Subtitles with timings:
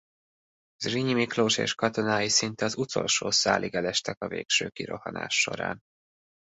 [0.83, 5.79] Zrínyi Miklós és katonái szinte az utolsó szálig elestek a végső kirohanás során.